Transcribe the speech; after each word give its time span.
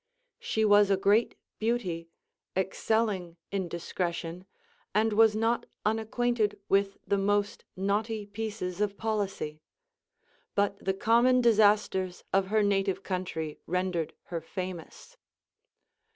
She 0.39 0.65
was 0.65 0.89
a 0.89 0.97
great 0.97 1.35
beauty, 1.59 2.09
excel 2.55 3.05
ling 3.05 3.37
in 3.51 3.67
discretion, 3.67 4.47
and 4.95 5.13
was 5.13 5.35
not 5.35 5.67
unacquainted 5.85 6.59
with 6.67 6.97
the 7.05 7.19
most 7.19 7.65
knotty 7.75 8.25
pieces 8.25 8.81
of 8.81 8.97
policy; 8.97 9.61
but 10.55 10.83
the 10.83 10.95
common 10.95 11.39
disasters 11.39 12.23
of 12.33 12.47
her 12.47 12.63
native 12.63 13.03
country 13.03 13.59
rendered 13.67 14.15
her 14.33 14.41
famous. 14.41 15.17